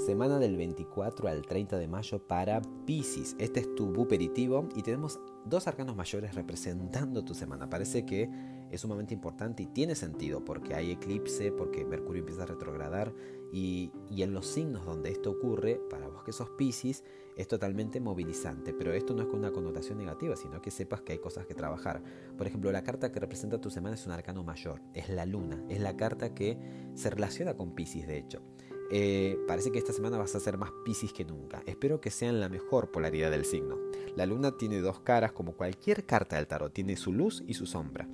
[0.00, 3.36] semana del 24 al 30 de mayo para Pisces.
[3.38, 7.68] Este es tu buperitivo y tenemos dos arcanos mayores representando tu semana.
[7.68, 8.30] Parece que
[8.70, 13.12] es sumamente importante y tiene sentido porque hay eclipse, porque Mercurio empieza a retrogradar
[13.52, 17.04] y, y, en los signos donde esto ocurre, para vos que sos Pisces,
[17.36, 18.72] es totalmente movilizante.
[18.72, 21.54] Pero esto no es con una connotación negativa, sino que sepas que hay cosas que
[21.54, 22.02] trabajar.
[22.38, 25.62] Por ejemplo, la carta que representa tu semana es un arcano mayor, es la luna,
[25.68, 26.56] es la carta que
[26.94, 28.40] se relaciona con Pisces de hecho.
[28.92, 31.62] Eh, parece que esta semana vas a ser más Piscis que nunca.
[31.66, 33.78] Espero que sean la mejor polaridad del signo.
[34.16, 37.66] La luna tiene dos caras como cualquier carta del tarot, tiene su luz y su
[37.66, 38.08] sombra.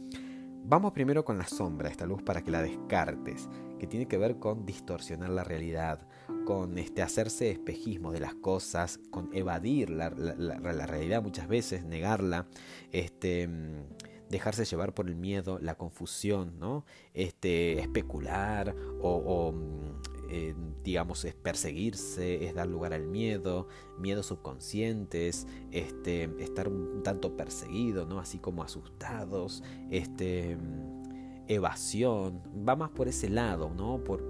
[0.69, 4.39] Vamos primero con la sombra, esta luz para que la descartes, que tiene que ver
[4.39, 6.07] con distorsionar la realidad,
[6.45, 12.49] con este, hacerse espejismo de las cosas, con evadir la, realidad muchas veces, negarla,
[12.91, 13.49] este,
[14.29, 16.85] dejarse llevar por el miedo, la confusión, ¿no?
[17.15, 19.55] este, especular o
[20.29, 27.37] eh, digamos, es perseguirse, es dar lugar al miedo, miedos subconscientes, este, estar un tanto
[27.37, 28.19] perseguido, ¿no?
[28.19, 30.57] Así como asustados, este,
[31.49, 34.03] evasión, va más por ese lado, ¿no?
[34.03, 34.27] Por,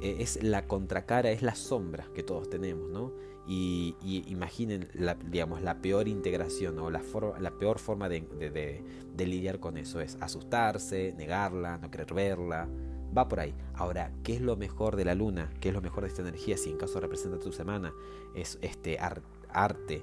[0.00, 3.12] eh, es la contracara, es la sombra que todos tenemos, ¿no?
[3.46, 3.96] Y,
[4.26, 7.02] imaginen, la, digamos, la peor integración o la,
[7.40, 8.82] la peor forma de,
[9.14, 12.68] de lidiar con eso es asustarse, negarla, no querer verla,
[13.16, 13.54] Va por ahí.
[13.74, 15.50] Ahora, ¿qué es lo mejor de la luna?
[15.60, 16.56] ¿Qué es lo mejor de esta energía?
[16.56, 17.92] Si en caso representa tu semana,
[18.34, 19.26] es este arte,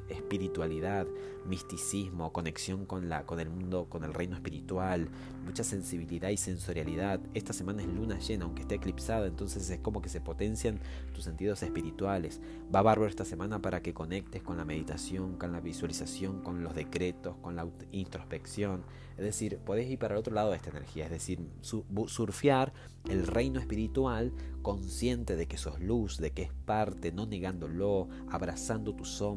[0.09, 1.07] espiritualidad,
[1.47, 5.09] misticismo, conexión con, la, con el mundo, con el reino espiritual,
[5.45, 7.19] mucha sensibilidad y sensorialidad.
[7.33, 10.79] Esta semana es luna llena, aunque esté eclipsada, entonces es como que se potencian
[11.13, 12.41] tus sentidos espirituales.
[12.73, 16.75] Va bárbaro esta semana para que conectes con la meditación, con la visualización, con los
[16.75, 18.83] decretos, con la introspección.
[19.17, 22.73] Es decir, podés ir para el otro lado de esta energía, es decir, surfear
[23.07, 28.93] el reino espiritual consciente de que sos luz, de que es parte, no negándolo, abrazando
[28.93, 29.34] tu sombra,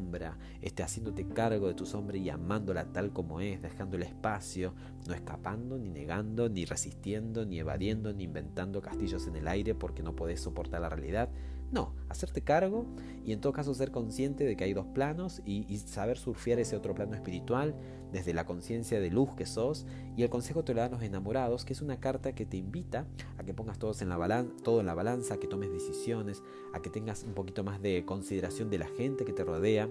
[0.60, 4.74] este, haciéndote cargo de tu sombra y amándola tal como es, dejando el espacio,
[5.06, 10.02] no escapando, ni negando, ni resistiendo, ni evadiendo, ni inventando castillos en el aire porque
[10.02, 11.30] no podés soportar la realidad,
[11.70, 12.86] no, hacerte cargo
[13.24, 16.76] y en todo caso ser consciente de que hay dos planos y, saber surfear ese
[16.76, 17.74] otro plano espiritual
[18.10, 19.86] desde la conciencia de luz que sos
[20.16, 23.06] y el consejo te lo dan los enamorados, que es una carta que te invita
[23.36, 26.42] a que pongas todos en la todo en la balanza, a que tomes decisiones,
[26.72, 29.88] a que tengas un poquito más de consideración de la gente que te rodea,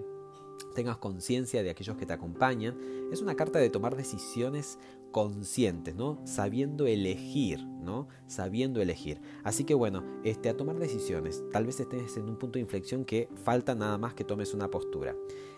[0.74, 2.76] tengas conciencia de aquellos que te acompañan.
[3.12, 4.78] Es una carta de tomar decisiones
[5.12, 6.20] conscientes, ¿no?
[6.24, 8.08] Sabiendo elegir, ¿no?
[8.26, 9.20] Sabiendo elegir.
[9.44, 11.42] Así que bueno, este, a tomar decisiones.
[11.52, 14.70] Tal vez estés en un punto de inflexión que falta nada más que tomes una
[14.70, 15.14] postura.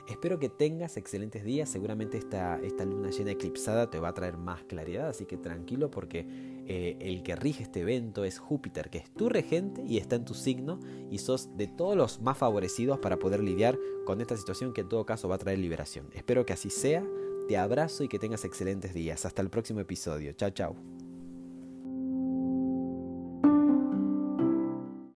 [0.09, 1.69] Espero que tengas excelentes días.
[1.69, 5.91] Seguramente esta, esta luna llena eclipsada te va a traer más claridad, así que tranquilo
[5.91, 6.27] porque
[6.67, 10.25] eh, el que rige este evento es Júpiter, que es tu regente y está en
[10.25, 10.81] tu signo
[11.11, 14.89] y sos de todos los más favorecidos para poder lidiar con esta situación que en
[14.89, 16.09] todo caso va a traer liberación.
[16.13, 17.05] Espero que así sea.
[17.51, 19.27] Te abrazo y que tengas excelentes días.
[19.27, 20.35] Hasta el próximo episodio.
[20.35, 21.00] Chao, chao.